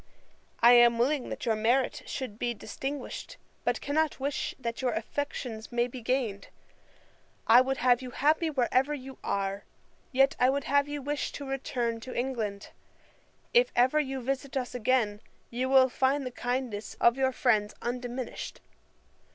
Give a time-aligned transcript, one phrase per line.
[0.61, 5.71] I am willing that your merit should be distinguished; but cannot wish that your affections
[5.71, 6.47] may be gained.
[7.45, 9.63] I would have you happy wherever you are:
[10.11, 12.69] yet I would have you wish to return to England.
[13.53, 18.59] If ever you visit us again, you will find the kindness of your friends undiminished.